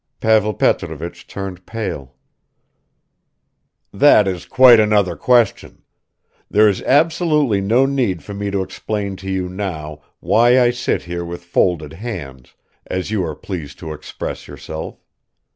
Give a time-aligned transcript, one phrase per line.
[0.19, 2.15] Pavel Petrovich turned pale.
[3.93, 5.83] "That is quite another question.
[6.49, 11.03] There is absolutely no need for me to explain to you now why I sit
[11.03, 12.55] here with folded hands,
[12.87, 14.97] as you are pleased to express yourself.